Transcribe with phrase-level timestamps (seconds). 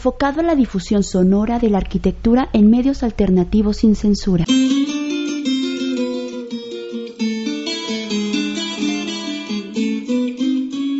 [0.00, 4.46] enfocado a la difusión sonora de la arquitectura en medios alternativos sin censura.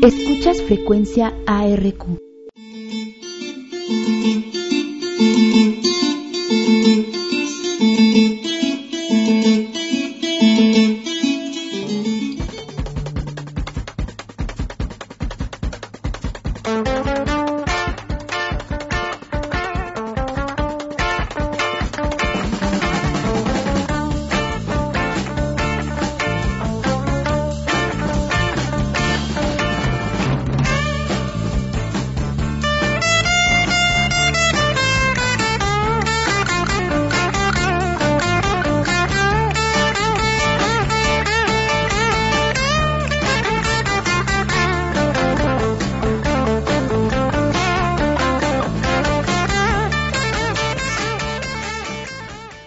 [0.03, 2.30] Escuchas frecuencia ARQ.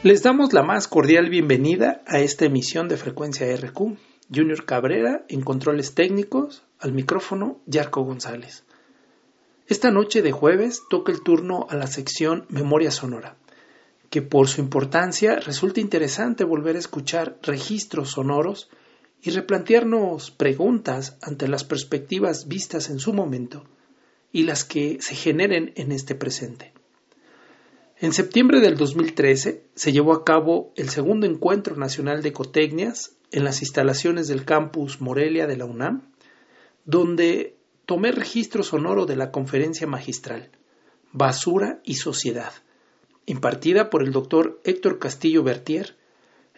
[0.04, 3.98] Les damos la más cordial bienvenida a esta emisión de Frecuencia RQ.
[4.36, 8.66] Junior Cabrera en controles técnicos, al micrófono Yarco González.
[9.70, 13.38] Esta noche de jueves toca el turno a la sección Memoria Sonora,
[14.10, 18.70] que por su importancia resulta interesante volver a escuchar registros sonoros
[19.22, 23.64] y replantearnos preguntas ante las perspectivas vistas en su momento
[24.34, 26.74] y las que se generen en este presente.
[28.04, 33.46] En septiembre del 2013 se llevó a cabo el segundo encuentro nacional de ecotecnias en
[33.46, 36.12] las instalaciones del campus Morelia de la UNAM,
[36.84, 40.50] donde tomé registro sonoro de la conferencia magistral
[41.14, 42.52] Basura y Sociedad,
[43.26, 45.96] impartida por el doctor Héctor Castillo Bertier,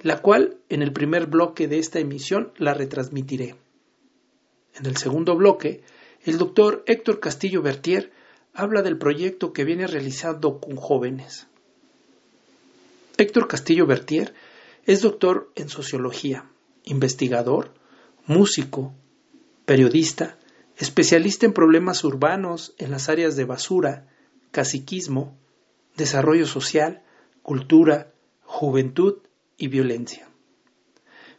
[0.01, 3.55] la cual en el primer bloque de esta emisión la retransmitiré.
[4.73, 5.83] En el segundo bloque,
[6.23, 8.11] el doctor Héctor Castillo Bertier
[8.55, 11.47] habla del proyecto que viene realizando con jóvenes.
[13.17, 14.33] Héctor Castillo Bertier
[14.85, 16.45] es doctor en sociología,
[16.85, 17.73] investigador,
[18.25, 18.93] músico,
[19.65, 20.37] periodista,
[20.77, 24.07] especialista en problemas urbanos en las áreas de basura,
[24.51, 25.37] caciquismo,
[25.97, 27.03] desarrollo social,
[27.41, 29.17] cultura, juventud
[29.57, 30.29] y violencia.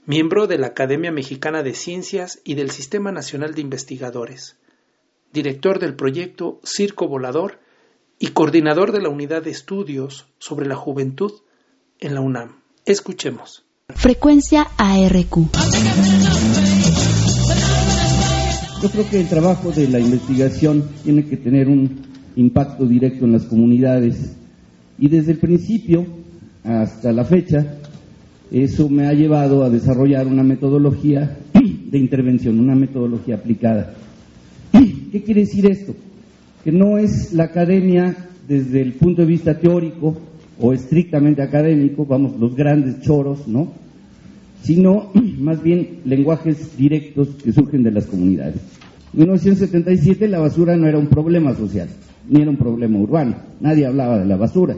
[0.05, 4.57] Miembro de la Academia Mexicana de Ciencias y del Sistema Nacional de Investigadores
[5.37, 7.61] director del proyecto Circo Volador
[8.19, 11.31] y coordinador de la unidad de estudios sobre la juventud
[12.01, 12.57] en la UNAM.
[12.87, 13.63] Escuchemos.
[13.95, 15.37] Frecuencia ARQ.
[18.83, 23.33] Yo creo que el trabajo de la investigación tiene que tener un impacto directo en
[23.33, 24.37] las comunidades
[24.99, 26.07] y desde el principio
[26.65, 27.79] hasta la fecha
[28.51, 33.95] eso me ha llevado a desarrollar una metodología de intervención, una metodología aplicada.
[35.17, 35.95] ¿Qué quiere decir esto?
[36.63, 38.15] Que no es la academia
[38.47, 40.15] desde el punto de vista teórico
[40.61, 43.73] o estrictamente académico, vamos, los grandes choros, ¿no?
[44.63, 48.57] Sino más bien lenguajes directos que surgen de las comunidades.
[49.15, 51.89] En 1977 la basura no era un problema social,
[52.29, 54.77] ni era un problema urbano, nadie hablaba de la basura.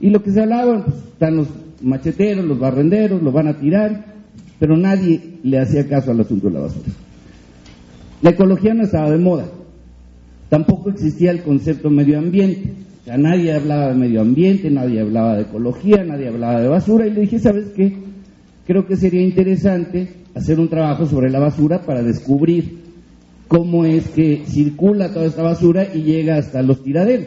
[0.00, 1.46] Y lo que se hablaba, pues, están los
[1.80, 4.16] macheteros, los barrenderos, lo van a tirar,
[4.58, 6.88] pero nadie le hacía caso al asunto de la basura.
[8.20, 9.46] La ecología no estaba de moda.
[10.50, 12.72] Tampoco existía el concepto medio ambiente.
[13.00, 17.06] O sea, nadie hablaba de medio ambiente, nadie hablaba de ecología, nadie hablaba de basura.
[17.06, 17.96] Y le dije, ¿sabes qué?
[18.66, 22.80] Creo que sería interesante hacer un trabajo sobre la basura para descubrir
[23.46, 27.26] cómo es que circula toda esta basura y llega hasta los tiraderos.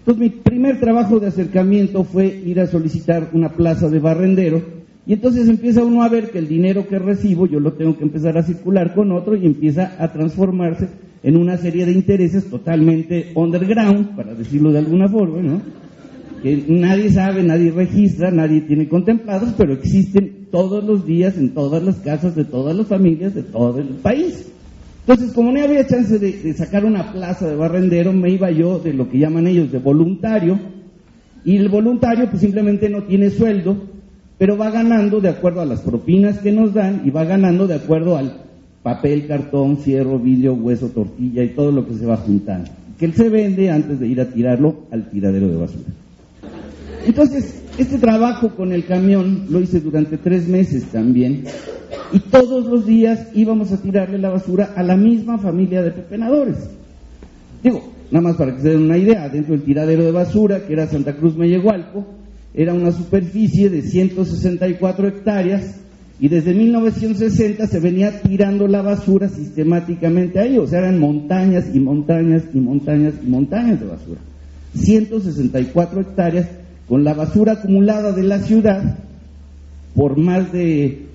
[0.00, 4.62] Entonces mi primer trabajo de acercamiento fue ir a solicitar una plaza de barrendero
[5.06, 8.04] y entonces empieza uno a ver que el dinero que recibo yo lo tengo que
[8.04, 10.88] empezar a circular con otro y empieza a transformarse
[11.22, 15.60] en una serie de intereses totalmente underground, para decirlo de alguna forma, ¿no?
[16.42, 21.82] Que nadie sabe, nadie registra, nadie tiene contemplados, pero existen todos los días en todas
[21.82, 24.46] las casas de todas las familias de todo el país.
[25.00, 28.92] Entonces, como no había chance de, sacar una plaza de barrendero, me iba yo de
[28.92, 30.58] lo que llaman ellos de voluntario,
[31.44, 33.76] y el voluntario pues simplemente no tiene sueldo,
[34.36, 37.74] pero va ganando de acuerdo a las propinas que nos dan y va ganando de
[37.74, 38.47] acuerdo al
[38.88, 43.12] papel, cartón, fierro, vidrio, hueso, tortilla y todo lo que se va juntando, que él
[43.12, 45.90] se vende antes de ir a tirarlo al tiradero de basura.
[47.06, 51.44] Entonces, este trabajo con el camión lo hice durante tres meses también
[52.14, 56.56] y todos los días íbamos a tirarle la basura a la misma familia de pepenadores.
[57.62, 60.72] Digo, nada más para que se den una idea, dentro del tiradero de basura, que
[60.72, 62.06] era Santa Cruz Mellehualco,
[62.54, 65.78] era una superficie de 164 hectáreas
[66.20, 71.78] y desde 1960 se venía tirando la basura sistemáticamente ahí, o sea, eran montañas y
[71.78, 74.20] montañas y montañas y montañas de basura.
[74.74, 76.48] 164 hectáreas
[76.88, 78.98] con la basura acumulada de la ciudad
[79.94, 81.06] por más de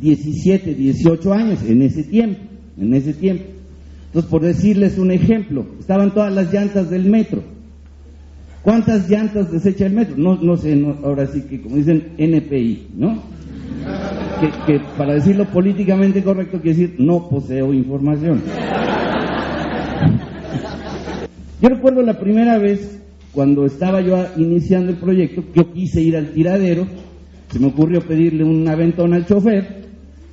[0.00, 2.40] 17, 18 años en ese tiempo,
[2.78, 3.44] en ese tiempo.
[4.06, 7.42] Entonces, por decirles un ejemplo, estaban todas las llantas del metro.
[8.62, 10.16] ¿Cuántas llantas desecha el metro?
[10.16, 13.22] No, no sé, ahora sí que como dicen NPI, ¿no?
[14.66, 18.42] Que, para decirlo políticamente correcto quiere decir no poseo información.
[21.60, 23.00] Yo recuerdo la primera vez
[23.32, 26.86] cuando estaba yo iniciando el proyecto, yo quise ir al tiradero,
[27.50, 29.84] se me ocurrió pedirle un aventón al chofer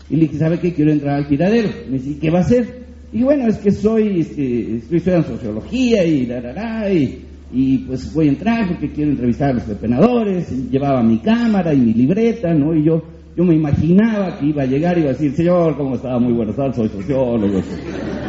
[0.09, 0.73] y le dije, ¿sabe qué?
[0.73, 1.69] Quiero entrar al tiradero.
[1.89, 2.81] Me dice, ¿qué va a hacer?
[3.13, 7.21] Y bueno, es que soy, este, estoy estudiando sociología y la, y,
[7.53, 11.73] y pues voy a entrar porque quiero entrevistar a los pepenadores, y llevaba mi cámara
[11.73, 12.75] y mi libreta, ¿no?
[12.75, 13.03] Y yo,
[13.35, 16.19] yo me imaginaba que iba a llegar y iba a decir, señor, ¿cómo estaba?
[16.19, 17.61] Muy buenas tardes, soy sociólogo,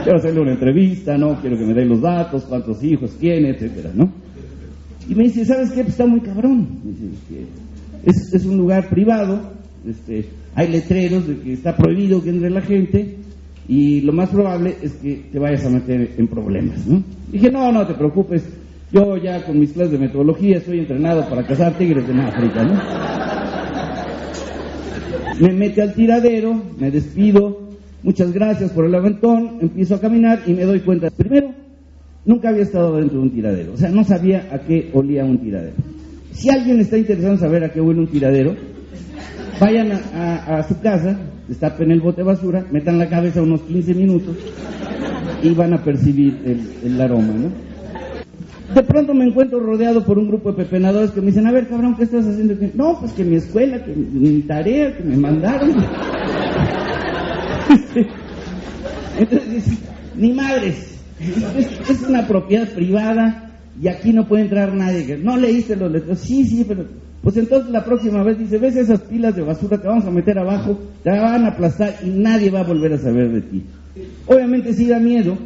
[0.05, 1.41] quiero hacerle una entrevista, ¿no?
[1.41, 4.13] Quiero que me dé los datos, cuántos hijos tiene, etcétera, ¿no?
[5.09, 5.83] Y me dice, ¿sabes qué?
[5.83, 6.69] Pues está muy cabrón.
[8.05, 9.41] es, es, un lugar privado,
[9.87, 13.17] este, hay letreros de que está prohibido que entre la gente
[13.69, 17.03] y lo más probable es que te vayas a meter en problemas, ¿no?
[17.31, 18.45] Dije, no, no te preocupes,
[18.93, 23.32] yo ya con mis clases de metodología estoy entrenado para cazar tigres en África, ¿no?
[25.43, 27.71] Me mete al tiradero, me despido,
[28.03, 31.53] muchas gracias por el aventón, empiezo a caminar y me doy cuenta, primero,
[32.25, 35.39] Nunca había estado dentro de un tiradero, o sea, no sabía a qué olía un
[35.39, 35.75] tiradero.
[36.31, 38.55] Si alguien está interesado en saber a qué huele un tiradero,
[39.61, 41.19] vayan a, su casa,
[41.49, 44.37] destapen el bote de basura, metan la cabeza unos 15 minutos
[45.43, 46.39] y van a percibir
[46.85, 47.72] el, aroma, ¿no?
[48.75, 51.69] De pronto me encuentro rodeado por un grupo de pepenadores que me dicen, a ver,
[51.69, 52.55] cabrón, ¿qué estás haciendo?
[52.75, 55.71] No, pues que mi escuela, que mi tarea, que me mandaron.
[59.19, 59.79] Entonces,
[60.17, 60.99] ni madres,
[61.89, 65.19] es, una propiedad privada y aquí no puede entrar nadie.
[65.19, 66.21] No leíste los letreros.
[66.21, 66.87] Sí, sí, pero
[67.23, 70.39] pues entonces la próxima vez dice, ves esas pilas de basura que vamos a meter
[70.39, 73.63] abajo, te van a aplastar y nadie va a volver a saber de ti.
[74.27, 75.37] Obviamente sí da miedo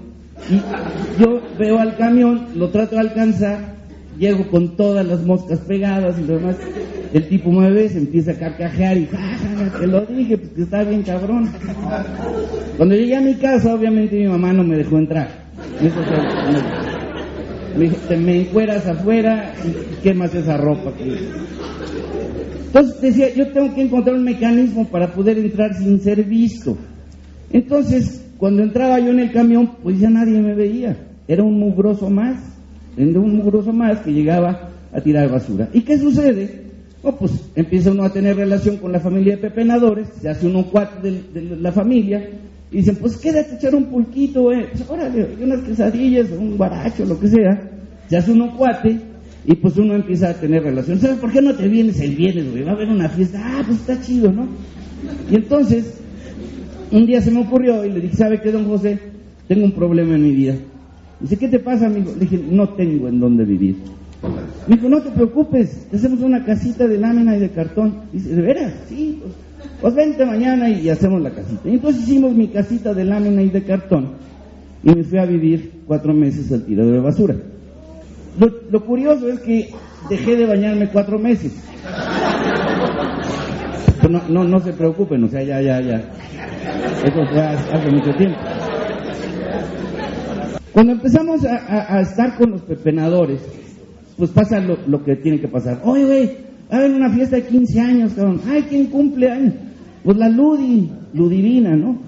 [0.51, 3.77] y yo veo al camión, lo trato de alcanzar,
[4.19, 6.57] llego con todas las moscas pegadas y lo demás.
[7.13, 10.83] El tipo mueve, se empieza a carcajear y ja, te lo dije, pues que está
[10.85, 11.51] bien cabrón.
[12.77, 15.29] Cuando llegué a mi casa, obviamente mi mamá no me dejó entrar.
[17.79, 20.93] Me, te me encueras afuera y quemas esa ropa.
[22.67, 26.77] Entonces decía, yo tengo que encontrar un mecanismo para poder entrar sin ser visto.
[27.51, 30.97] Entonces, cuando entraba yo en el camión, pues ya nadie me veía.
[31.29, 32.37] Era un mugroso más,
[32.97, 35.69] era un mugroso más que llegaba a tirar basura.
[35.73, 36.67] ¿Y qué sucede?
[37.03, 40.67] Oh, pues empieza uno a tener relación con la familia de pepenadores, se hace uno
[40.71, 42.29] cuatro de, de la familia,
[42.71, 44.67] y dicen, pues quédate echar un pulquito, eh.
[44.73, 47.71] Pues, órale, unas quesadillas, un guaracho, lo que sea.
[48.09, 48.99] Se hace uno cuate
[49.45, 50.99] y pues uno empieza a tener relación.
[50.99, 52.65] ¿Sabes por qué no te vienes el viernes, güey?
[52.65, 53.41] Va a haber una fiesta.
[53.43, 54.49] Ah, pues está chido, ¿no?
[55.31, 56.01] Y entonces,
[56.93, 58.99] un día se me ocurrió y le dije, ¿sabe qué, don José?
[59.49, 60.55] Tengo un problema en mi vida.
[61.21, 62.13] Dice, ¿qué te pasa, amigo?
[62.13, 63.77] Le dije, no tengo en dónde vivir.
[64.67, 67.95] Me dijo, no te preocupes, hacemos una casita de lámina y de cartón.
[68.13, 68.75] Dice, ¿de veras?
[68.89, 69.35] Sí, pues
[69.81, 71.69] pues vente mañana y hacemos la casita.
[71.69, 74.13] Y entonces hicimos mi casita de lámina y de cartón
[74.83, 77.35] y me fui a vivir cuatro meses al tiradero de basura.
[78.71, 79.71] Lo, curioso es que
[80.11, 81.53] dejé de bañarme cuatro meses.
[84.09, 86.05] No, no, no se preocupen, o sea, ya, ya, ya.
[87.05, 88.39] Eso fue hace mucho tiempo.
[90.73, 93.41] Cuando empezamos a, estar con los pepenadores,
[94.19, 95.81] pues pasa lo, que tiene que pasar.
[95.85, 96.31] Oye, güey,
[96.71, 98.43] va a una fiesta de 15 años, cabrón.
[98.47, 99.55] Ay, ¿quién cumple años?
[100.05, 101.99] Pues la Ludi, Ludivina, ¿no?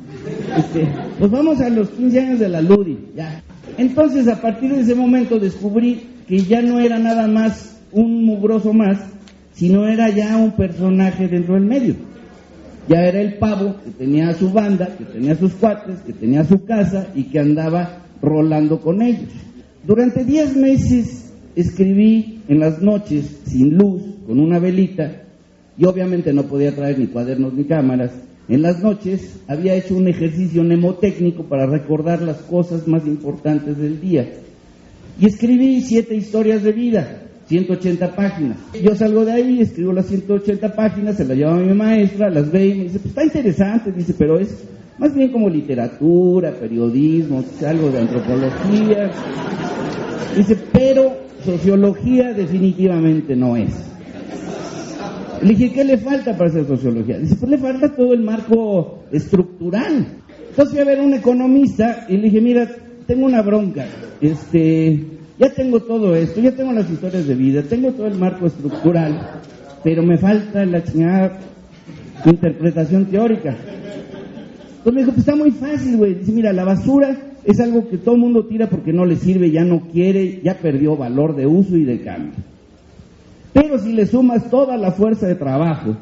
[0.55, 0.87] Este,
[1.19, 3.43] pues vamos a los 15 años de la Ludi, ya.
[3.79, 8.75] Entonces, a partir de ese momento descubrí que ya no era nada más un mugroso
[8.75, 8.99] más,
[9.53, 11.95] sino era ya un personaje dentro del medio.
[12.89, 16.65] Ya era el pavo que tenía su banda, que tenía sus cuates, que tenía su
[16.65, 19.31] casa y que andaba rolando con ellos.
[19.87, 25.23] Durante 10 meses escribí en las noches, sin luz, con una velita,
[25.77, 28.11] y obviamente no podía traer ni cuadernos ni cámaras.
[28.49, 34.01] En las noches había hecho un ejercicio mnemotécnico para recordar las cosas más importantes del
[34.01, 34.29] día.
[35.21, 38.59] Y escribí siete historias de vida, 180 páginas.
[38.83, 42.51] Yo salgo de ahí, escribo las 180 páginas, se las llevo a mi maestra, las
[42.51, 44.65] ve y me dice, pues está interesante, dice, pero es
[44.99, 49.11] más bien como literatura, periodismo, algo de antropología.
[50.37, 53.71] Dice, pero sociología definitivamente no es.
[55.41, 57.19] Le dije, ¿qué le falta para hacer sociología?
[57.19, 60.07] Dice, pues le falta todo el marco estructural.
[60.51, 62.69] Entonces fui a ver a un economista y le dije, mira,
[63.07, 63.87] tengo una bronca.
[64.21, 68.47] Este, ya tengo todo esto, ya tengo las historias de vida, tengo todo el marco
[68.47, 69.41] estructural,
[69.85, 71.39] pero me falta la chingada
[72.25, 73.57] interpretación teórica.
[74.79, 76.15] Entonces me dijo, pues está muy fácil, güey.
[76.15, 79.51] Dice, mira, la basura es algo que todo el mundo tira porque no le sirve,
[79.51, 82.33] ya no quiere, ya perdió valor de uso y de cambio.
[83.53, 85.97] Pero si le sumas toda la fuerza de trabajo,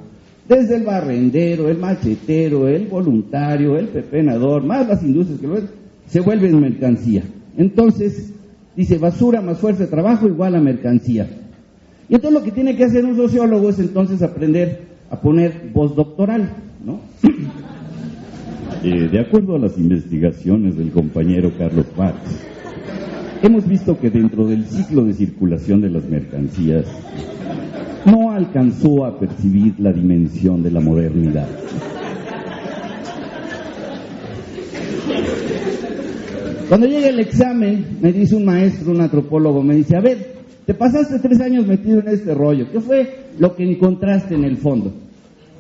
[0.49, 5.69] desde el barrendero, el machetero, el voluntario, el pepenador, más las industrias que lo ven,
[6.07, 7.23] se vuelven mercancía.
[7.57, 8.33] Entonces,
[8.77, 11.27] dice, basura más fuerza de trabajo igual a mercancía.
[12.09, 14.81] Y entonces lo que tiene que hacer un sociólogo es entonces aprender
[15.11, 16.53] a poner voz doctoral,
[16.85, 17.01] ¿no?
[18.83, 22.19] Eh, de acuerdo a las investigaciones del compañero Carlos Marx,
[23.43, 26.85] hemos visto que dentro del ciclo de circulación de las mercancías
[28.05, 31.49] no alcanzó a percibir la dimensión de la modernidad.
[36.69, 40.35] Cuando llega el examen, me dice un maestro, un antropólogo, me dice, a ver,
[40.67, 43.09] te pasaste tres años metido en este rollo, ¿qué fue
[43.39, 44.93] lo que encontraste en el fondo?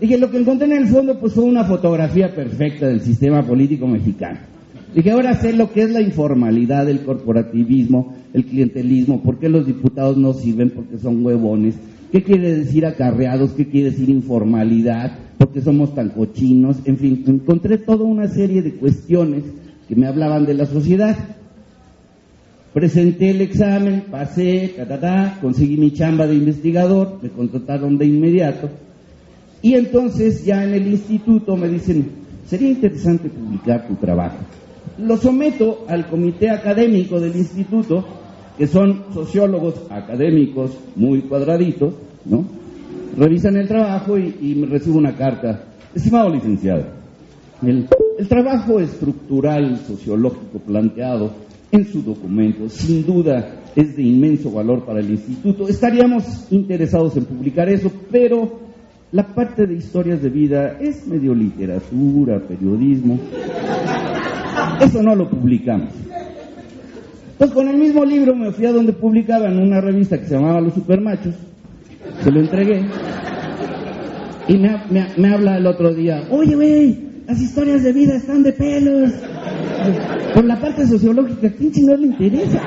[0.00, 3.86] Dije, lo que encontré en el fondo pues fue una fotografía perfecta del sistema político
[3.86, 4.40] mexicano.
[4.96, 9.64] Dije, ahora sé lo que es la informalidad, el corporativismo, el clientelismo, por qué los
[9.64, 11.76] diputados no sirven porque son huevones,
[12.10, 17.22] qué quiere decir acarreados, qué quiere decir informalidad, por qué somos tan cochinos, en fin,
[17.28, 19.44] encontré toda una serie de cuestiones
[19.88, 21.16] que me hablaban de la sociedad.
[22.72, 28.68] Presenté el examen, pasé, ta, ta, conseguí mi chamba de investigador, me contrataron de inmediato
[29.62, 32.08] y entonces ya en el instituto me dicen,
[32.46, 34.36] sería interesante publicar tu trabajo.
[34.98, 38.04] Lo someto al comité académico del instituto,
[38.56, 42.44] que son sociólogos académicos muy cuadraditos, ¿no?
[43.16, 45.64] Revisan el trabajo y, me recibo una carta.
[45.94, 46.84] Estimado licenciado,
[47.62, 47.88] el,
[48.28, 51.30] trabajo estructural sociológico planteado
[51.70, 55.68] en su documento sin duda es de inmenso valor para el instituto.
[55.68, 58.60] Estaríamos interesados en publicar eso, pero
[59.12, 63.18] la parte de historias de vida es medio literatura, periodismo.
[64.80, 65.90] Eso no lo publicamos.
[67.36, 70.60] Pues con el mismo libro me fui a donde publicaban una revista que se llamaba
[70.62, 71.34] Los Supermachos,
[72.22, 72.86] se lo entregué,
[74.48, 79.10] y me, habla el otro día, oye, güey, las historias de vida están de pelos.
[80.34, 82.62] Por la parte sociológica, ¿quién no le interesa?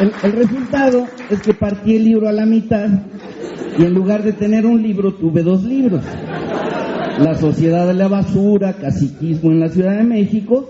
[0.00, 2.88] El, resultado es que partí el libro a la mitad
[3.78, 6.02] y en lugar de tener un libro tuve dos libros.
[7.20, 10.68] La Sociedad de la Basura, Caciquismo en la Ciudad de México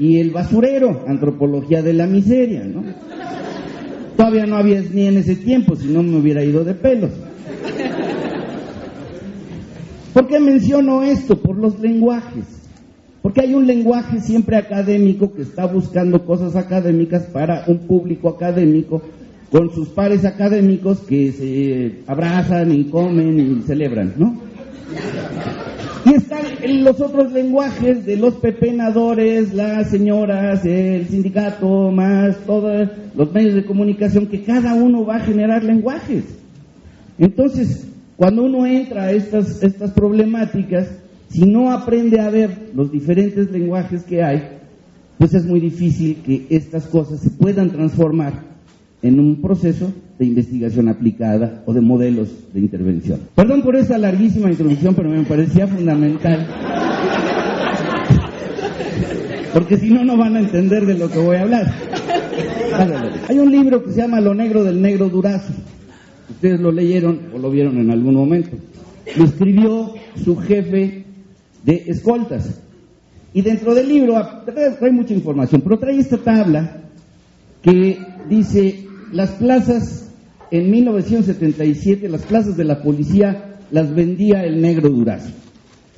[0.00, 2.82] y El Basurero, Antropología de la Miseria, ¿no?
[4.16, 7.10] Todavía no había ni en ese tiempo, si no me hubiera ido de pelos.
[10.14, 11.36] ¿Por qué menciono esto?
[11.38, 12.46] Por los lenguajes.
[13.20, 19.02] Porque hay un lenguaje siempre académico que está buscando cosas académicas para un público académico
[19.52, 24.40] con sus pares académicos que se abrazan y comen y celebran, ¿no?
[26.04, 26.44] Y están
[26.82, 33.64] los otros lenguajes de los pepenadores, las señoras, el sindicato, más todos los medios de
[33.64, 36.24] comunicación, que cada uno va a generar lenguajes.
[37.18, 40.88] Entonces, cuando uno entra a estas, estas problemáticas,
[41.28, 44.42] si no aprende a ver los diferentes lenguajes que hay,
[45.18, 48.49] pues es muy difícil que estas cosas se puedan transformar
[49.02, 53.20] en un proceso de investigación aplicada o de modelos de intervención.
[53.34, 56.46] Perdón por esta larguísima introducción, pero me parecía fundamental.
[59.54, 61.74] Porque si no, no van a entender de lo que voy a hablar.
[63.28, 65.52] Hay un libro que se llama Lo negro del negro durazo.
[66.28, 68.56] Ustedes lo leyeron o lo vieron en algún momento.
[69.16, 71.04] Lo escribió su jefe
[71.64, 72.60] de escoltas.
[73.32, 74.14] Y dentro del libro
[74.44, 76.82] trae mucha información, pero trae esta tabla
[77.62, 80.10] que dice las plazas
[80.50, 85.30] en 1977, las plazas de la policía las vendía el negro Durazo.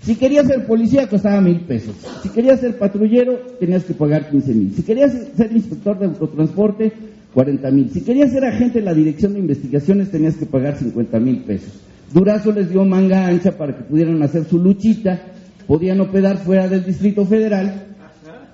[0.03, 1.95] Si querías ser policía costaba mil pesos.
[2.23, 4.75] Si querías ser patrullero tenías que pagar 15 mil.
[4.75, 6.93] Si querías ser inspector de autotransporte,
[7.33, 7.91] 40 mil.
[7.91, 11.73] Si querías ser agente de la dirección de investigaciones tenías que pagar 50 mil pesos.
[12.13, 15.33] Durazo les dio manga ancha para que pudieran hacer su luchita
[15.67, 17.87] podían operar fuera del Distrito Federal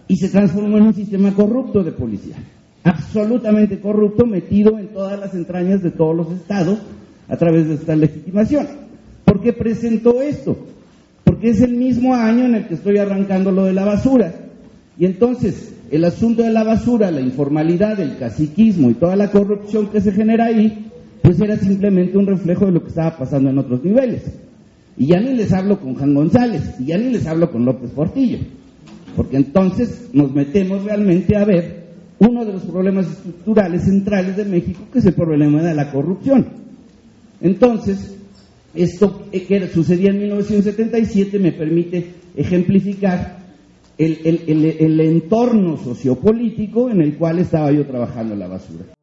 [0.07, 2.37] y se transformó en un sistema corrupto de policía.
[2.88, 6.78] Absolutamente corrupto, metido en todas las entrañas de todos los estados
[7.28, 8.66] a través de esta legitimación.
[9.26, 10.57] ¿Por qué presentó esto?
[11.23, 14.33] Porque es el mismo año en el que estoy arrancando lo de la basura.
[14.99, 19.88] Y entonces, el asunto de la basura, la informalidad, el caciquismo y toda la corrupción
[19.88, 20.87] que se genera ahí,
[21.23, 24.23] pues era simplemente un reflejo de lo que estaba pasando en otros niveles.
[24.97, 27.90] Y ya ni les hablo con Juan González, y ya ni les hablo con López
[27.90, 28.38] Portillo,
[29.14, 31.88] porque entonces nos metemos realmente a ver
[32.21, 36.47] uno de los problemas estructurales centrales de México, que es el problema de la corrupción.
[37.41, 38.17] Entonces,
[38.75, 43.39] esto que sucedía en 1977 me permite ejemplificar
[43.97, 48.98] el, el entorno sociopolítico en el cual estaba yo trabajando la basura.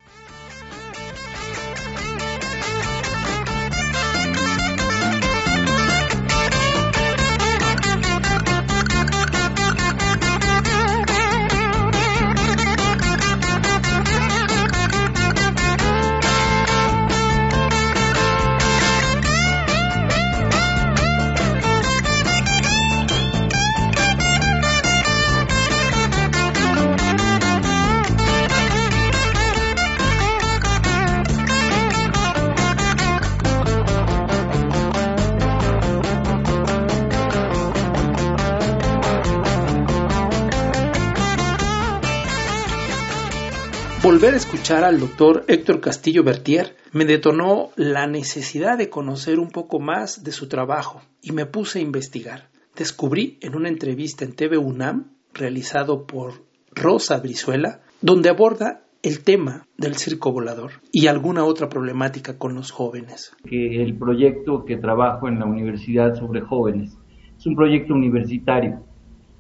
[44.65, 50.24] Escuchar al doctor Héctor Castillo Bertier me detonó la necesidad de conocer un poco más
[50.24, 52.50] de su trabajo y me puse a investigar.
[52.75, 59.67] Descubrí en una entrevista en TV UNAM realizado por Rosa Brizuela, donde aborda el tema
[59.77, 63.36] del circo volador y alguna otra problemática con los jóvenes.
[63.48, 66.98] Que el proyecto que trabajo en la Universidad sobre jóvenes
[67.38, 68.79] es un proyecto universitario.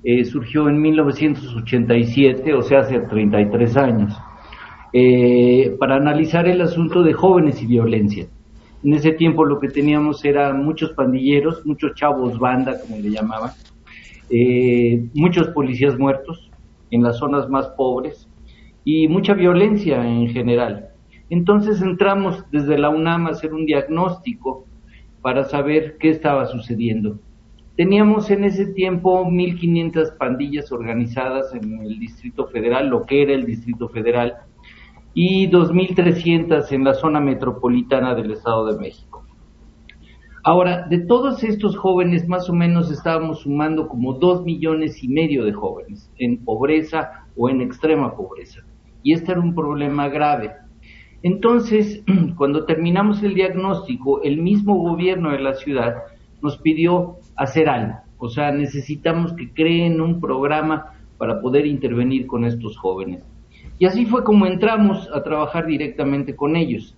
[0.03, 4.13] Eh, surgió en 1987, o sea, hace 33 años
[4.97, 8.27] eh, para analizar el asunto de jóvenes y violencia.
[8.81, 13.51] En ese tiempo lo que teníamos era muchos pandilleros, muchos chavos banda, como le llamaban,
[14.29, 16.49] eh, muchos policías muertos
[16.91, 18.29] en las zonas más pobres
[18.85, 20.91] y mucha violencia en general.
[21.29, 24.65] Entonces entramos desde la UNAM a hacer un diagnóstico
[25.21, 27.19] para saber qué estaba sucediendo.
[27.75, 33.45] Teníamos en ese tiempo 1.500 pandillas organizadas en el Distrito Federal, lo que era el
[33.45, 34.37] Distrito Federal,
[35.17, 39.23] y 2.300 en la zona metropolitana del Estado de México.
[40.43, 45.45] Ahora, de todos estos jóvenes, más o menos estábamos sumando como 2 millones y medio
[45.45, 48.61] de jóvenes en pobreza o en extrema pobreza.
[49.01, 50.51] Y este era un problema grave.
[51.23, 52.03] Entonces,
[52.37, 55.95] cuando terminamos el diagnóstico, el mismo gobierno de la ciudad
[56.41, 57.95] nos pidió hacer algo.
[58.17, 63.23] O sea, necesitamos que creen un programa para poder intervenir con estos jóvenes.
[63.77, 66.97] Y así fue como entramos a trabajar directamente con ellos.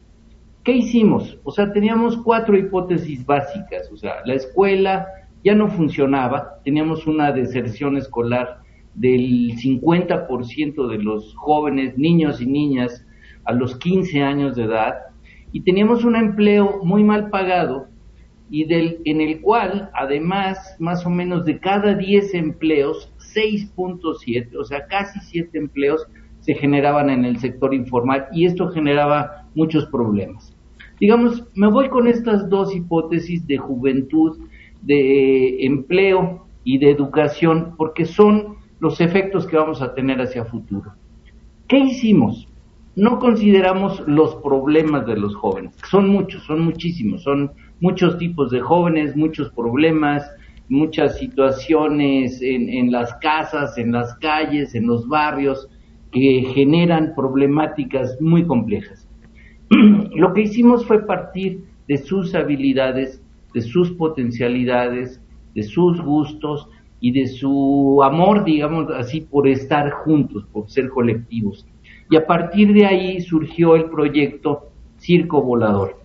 [0.64, 1.40] ¿Qué hicimos?
[1.44, 3.90] O sea, teníamos cuatro hipótesis básicas.
[3.92, 5.08] O sea, la escuela
[5.44, 8.62] ya no funcionaba, teníamos una deserción escolar
[8.94, 13.06] del 50% de los jóvenes, niños y niñas
[13.46, 14.96] a los 15 años de edad,
[15.52, 17.88] y teníamos un empleo muy mal pagado
[18.50, 24.64] y del, en el cual, además, más o menos de cada 10 empleos, 6.7, o
[24.64, 26.06] sea, casi 7 empleos,
[26.48, 30.56] se generaban en el sector informal y esto generaba muchos problemas.
[30.98, 34.38] Digamos, me voy con estas dos hipótesis de juventud,
[34.82, 40.94] de empleo y de educación, porque son los efectos que vamos a tener hacia futuro.
[41.68, 42.48] ¿Qué hicimos?
[42.96, 48.62] No consideramos los problemas de los jóvenes, son muchos, son muchísimos, son muchos tipos de
[48.62, 50.24] jóvenes, muchos problemas,
[50.70, 55.68] muchas situaciones en, en las casas, en las calles, en los barrios,
[56.12, 59.08] que generan problemáticas muy complejas.
[60.16, 63.22] Lo que hicimos fue partir de sus habilidades,
[63.54, 65.22] de sus potencialidades,
[65.56, 71.66] de sus gustos y de su amor, digamos así, por estar juntos, por ser colectivos.
[72.10, 75.98] Y a partir de ahí surgió el proyecto Circo Volador.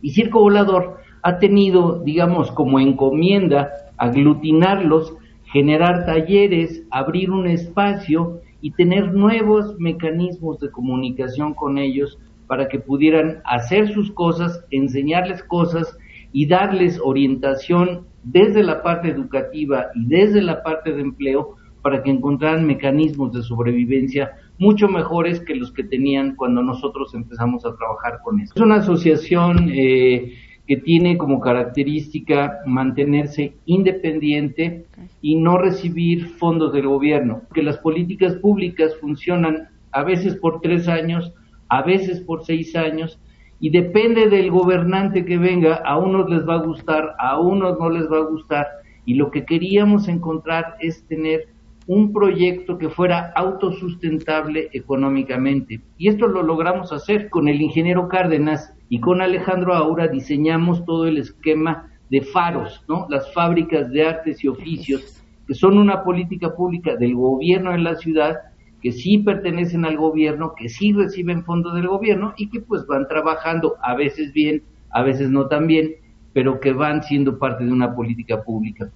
[0.00, 8.70] Y Circo Volador ha tenido, digamos, como encomienda aglutinarlos, generar talleres, abrir un espacio y
[8.70, 15.98] tener nuevos mecanismos de comunicación con ellos para que pudieran hacer sus cosas, enseñarles cosas
[16.32, 22.10] y darles orientación desde la parte educativa y desde la parte de empleo para que
[22.10, 28.20] encontraran mecanismos de sobrevivencia mucho mejores que los que tenían cuando nosotros empezamos a trabajar
[28.22, 28.52] con eso.
[28.54, 30.34] Es una asociación eh,
[30.66, 34.84] que tiene como característica mantenerse independiente
[35.20, 40.88] y no recibir fondos del gobierno, que las políticas públicas funcionan a veces por tres
[40.88, 41.32] años,
[41.68, 43.18] a veces por seis años,
[43.60, 47.90] y depende del gobernante que venga, a unos les va a gustar, a unos no
[47.90, 48.66] les va a gustar,
[49.04, 51.48] y lo que queríamos encontrar es tener
[51.86, 55.80] un proyecto que fuera autosustentable económicamente.
[55.98, 61.06] Y esto lo logramos hacer con el ingeniero Cárdenas y con Alejandro Aura diseñamos todo
[61.06, 63.06] el esquema de faros, ¿no?
[63.08, 67.94] Las fábricas de artes y oficios, que son una política pública del gobierno en la
[67.94, 68.36] ciudad,
[68.82, 73.08] que sí pertenecen al gobierno, que sí reciben fondos del gobierno y que pues van
[73.08, 75.92] trabajando a veces bien, a veces no tan bien,
[76.34, 78.90] pero que van siendo parte de una política pública.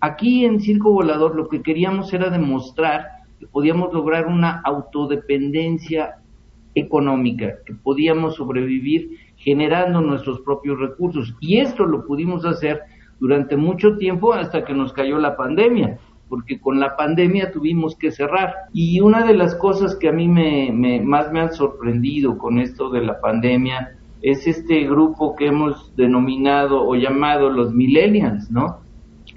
[0.00, 3.06] Aquí en Circo Volador lo que queríamos era demostrar
[3.40, 6.16] que podíamos lograr una autodependencia
[6.74, 11.34] económica, que podíamos sobrevivir generando nuestros propios recursos.
[11.40, 12.82] Y esto lo pudimos hacer
[13.18, 18.10] durante mucho tiempo hasta que nos cayó la pandemia, porque con la pandemia tuvimos que
[18.10, 18.52] cerrar.
[18.72, 22.90] Y una de las cosas que a mí me, más me han sorprendido con esto
[22.90, 28.80] de la pandemia es este grupo que hemos denominado o llamado los millennials, ¿no?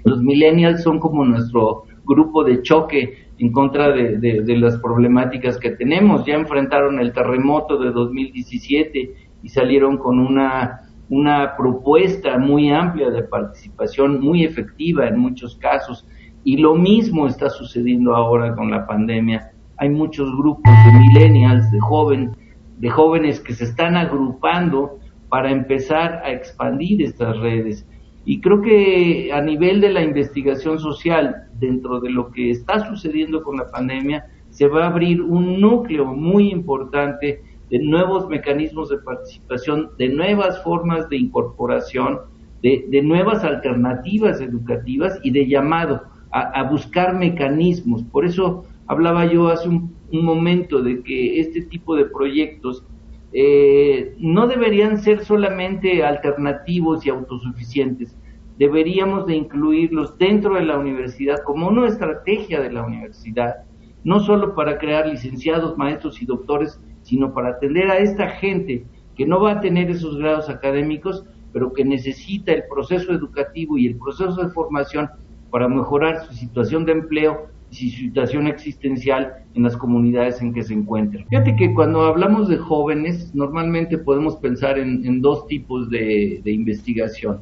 [0.04, 5.70] Los millennials son como nuestro grupo de choque en contra de, de, las problemáticas que
[5.70, 6.24] tenemos.
[6.26, 13.22] Ya enfrentaron el terremoto de 2017 y salieron con una, una propuesta muy amplia de
[13.22, 16.06] participación, muy efectiva en muchos casos.
[16.44, 19.52] Y lo mismo está sucediendo ahora con la pandemia.
[19.76, 22.36] Hay muchos grupos de millennials, de, joven,
[22.78, 27.86] de jóvenes que se están agrupando para empezar a expandir estas redes.
[28.24, 33.42] Y creo que a nivel de la investigación social, dentro de lo que está sucediendo
[33.42, 37.42] con la pandemia, se va a abrir un núcleo muy importante
[37.72, 42.20] de nuevos mecanismos de participación, de nuevas formas de incorporación,
[42.62, 48.04] de, nuevas alternativas educativas y de llamado a, buscar mecanismos.
[48.04, 52.84] Por eso hablaba yo hace un, momento de que este tipo de proyectos
[53.32, 58.14] eh, no deberían ser solamente alternativos y autosuficientes,
[58.58, 63.64] deberíamos de incluirlos dentro de la universidad como una estrategia de la universidad,
[64.04, 66.78] no solo para crear licenciados, maestros y doctores,
[67.12, 71.70] sino para atender a esta gente que no va a tener esos grados académicos, pero
[71.74, 75.10] que necesita el proceso educativo y el proceso de formación
[75.50, 80.62] para mejorar su situación de empleo y su situación existencial en las comunidades en que
[80.62, 81.26] se encuentran.
[81.28, 87.40] Fíjate que cuando hablamos de jóvenes, normalmente podemos pensar en, dos tipos de, de investigación.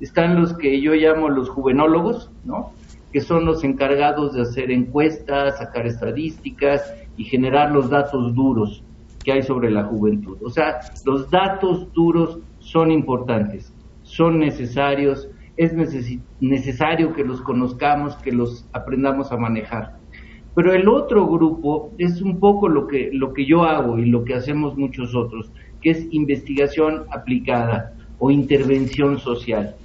[0.00, 2.72] Están los que yo llamo los juvenólogos, ¿no?
[3.12, 8.82] que son los encargados de hacer encuestas, sacar estadísticas y generar los datos duros
[9.24, 10.38] que hay sobre la juventud.
[10.42, 15.74] O sea, los datos duros son importantes, son necesarios, es
[16.40, 19.98] necesario que los conozcamos, que los aprendamos a manejar.
[20.54, 24.24] Pero el otro grupo es un poco lo que, lo que yo hago y lo
[24.24, 29.76] que hacemos muchos otros, que es investigación aplicada o intervención social.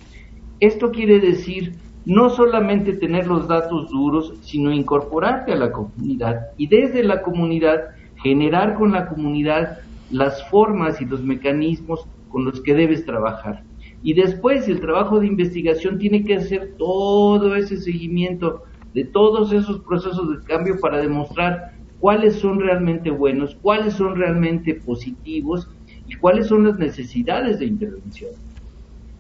[0.60, 6.68] Esto quiere decir no solamente tener los datos duros, sino incorporarte a la comunidad y
[6.68, 7.95] desde la comunidad
[8.26, 13.64] generar con la comunidad las formas y los mecanismos con los que debes trabajar.
[14.02, 18.64] Y después el trabajo de investigación tiene que hacer todo ese seguimiento
[18.96, 24.74] de todos esos procesos de cambio para demostrar cuáles son realmente buenos, cuáles son realmente
[24.74, 25.70] positivos
[26.08, 28.32] y cuáles son las necesidades de intervención.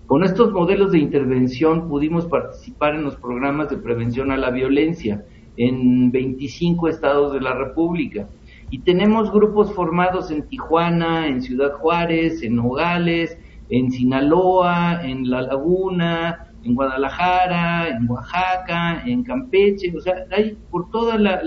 [0.08, 5.24] Con estos modelos de intervención pudimos participar en los programas de prevención a la violencia
[5.58, 8.28] en 25 estados de la República.
[8.69, 13.38] Y tenemos grupos formados en Tijuana, en Ciudad Juárez, en Nogales,
[13.69, 20.89] en Sinaloa, en La Laguna, en Guadalajara, en Oaxaca, en Campeche, o sea, hay por
[20.89, 21.39] toda la,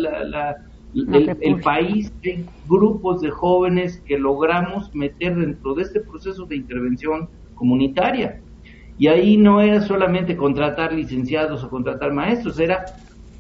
[0.94, 6.57] el, el, país hay grupos de jóvenes que logramos meter dentro de este proceso de
[6.57, 8.40] intervención comunitaria.
[8.96, 12.85] Y ahí no era solamente contratar licenciados o contratar maestros, era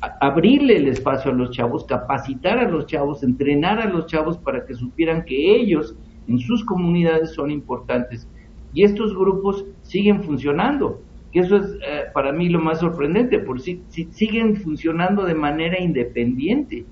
[0.00, 4.64] abrirle el espacio a los chavos, capacitar a los chavos, entrenar a los chavos para
[4.64, 5.96] que supieran que ellos
[6.28, 8.28] en sus comunidades son importantes.
[8.72, 11.00] Y estos grupos siguen funcionando,
[11.32, 15.80] que eso es eh, para mí lo más sorprendente, por si, siguen funcionando de manera
[15.80, 16.84] independiente.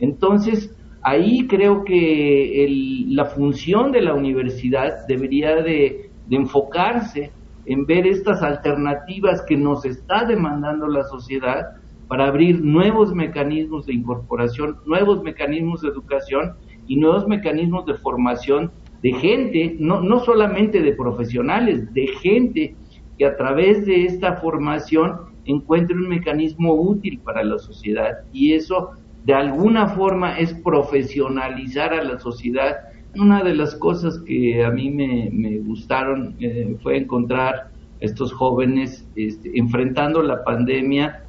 [0.00, 2.66] Entonces, ahí creo que
[3.08, 7.30] la función de la universidad debería de enfocarse
[7.66, 11.76] en ver estas alternativas que nos está demandando la sociedad
[12.08, 16.54] para abrir nuevos mecanismos de incorporación, nuevos mecanismos de educación
[16.86, 18.70] y nuevos mecanismos de formación
[19.02, 22.74] de gente, no, no solamente de profesionales, de gente
[23.18, 28.18] que a través de esta formación encuentre un mecanismo útil para la sociedad.
[28.32, 28.90] Y eso,
[29.24, 32.76] de alguna forma, es profesionalizar a la sociedad
[33.16, 39.58] una de las cosas que a mí me, gustaron eh, fue encontrar estos jóvenes este,
[39.58, 41.24] enfrentando la pandemia,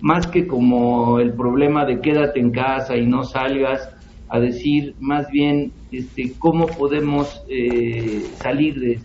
[0.00, 3.94] más que como el problema de quédate en casa y no salgas,
[4.28, 9.00] a decir más bien este, cómo podemos eh, salir de,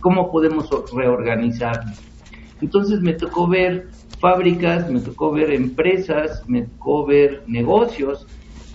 [0.00, 1.98] cómo podemos reorganizarnos.
[2.60, 3.88] Entonces me tocó ver
[4.18, 8.26] fábricas, me tocó ver empresas, me tocó ver negocios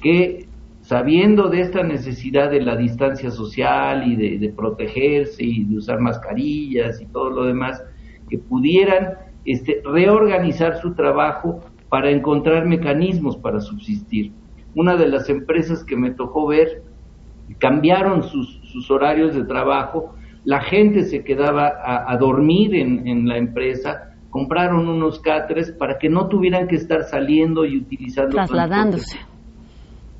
[0.01, 0.47] que
[0.81, 7.01] sabiendo de esta necesidad de la distancia social y de, protegerse y de usar mascarillas
[7.01, 7.83] y todo lo demás,
[8.29, 14.31] que pudieran este, reorganizar su trabajo para encontrar mecanismos para subsistir.
[14.75, 16.83] Una de las empresas que me tocó ver
[17.59, 24.15] cambiaron sus, horarios de trabajo, la gente se quedaba a, dormir en, en, la empresa,
[24.29, 28.31] compraron unos cáteres para que no tuvieran que estar saliendo y utilizando.
[28.31, 29.17] Trasladándose.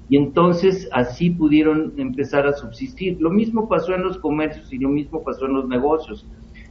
[0.08, 3.18] Y entonces así pudieron empezar a subsistir.
[3.20, 6.26] Lo mismo pasó en los comercios y lo mismo pasó en los negocios.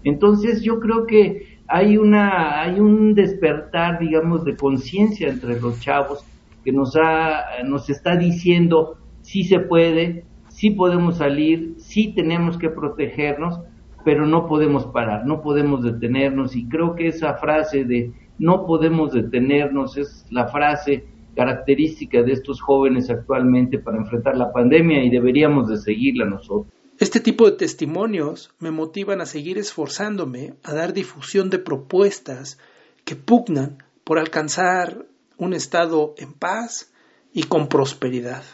[0.04, 6.24] Entonces yo creo que hay una hay un despertar, digamos, de conciencia entre los chavos
[6.64, 12.68] que nos ha nos está diciendo sí se puede, sí podemos salir, sí tenemos que
[12.68, 13.60] protegernos,
[14.04, 19.12] pero no podemos parar, no podemos detenernos y creo que esa frase de no podemos
[19.12, 25.68] detenernos es la frase característica de estos jóvenes actualmente para enfrentar la pandemia y deberíamos
[25.68, 26.72] de seguirla nosotros.
[27.00, 32.59] Este tipo de testimonios me motivan a seguir esforzándome a dar difusión de propuestas
[33.04, 36.92] que pugnan por alcanzar un estado en paz
[37.33, 38.44] y con prosperidad.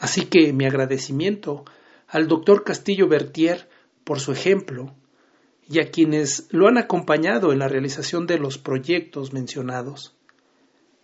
[0.00, 1.64] Así que mi agradecimiento
[2.08, 3.68] al doctor Castillo Bertier
[4.02, 4.94] por su ejemplo
[5.68, 10.16] y a quienes lo han acompañado en la realización de los proyectos mencionados.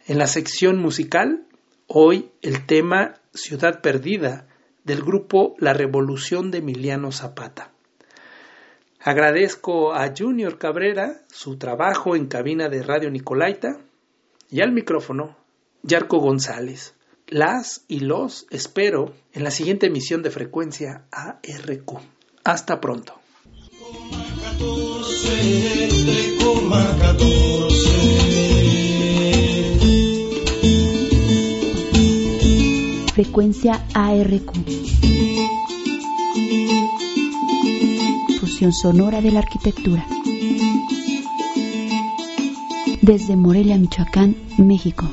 [0.06, 1.46] En la sección musical,
[1.86, 4.48] hoy el tema Ciudad Perdida
[4.84, 7.72] del grupo La Revolución de Emiliano Zapata.
[9.00, 13.78] Agradezco a Junior Cabrera su trabajo en cabina de Radio Nicolaita
[14.50, 15.36] y al micrófono
[15.82, 16.94] Yarco González.
[17.26, 21.98] Las y los espero en la siguiente emisión de frecuencia ARQ.
[22.44, 23.20] Hasta pronto.
[33.12, 34.52] Frecuencia ARQ.
[38.40, 40.06] Fusión sonora de la arquitectura.
[43.02, 45.10] Desde Morelia, Michoacán, México.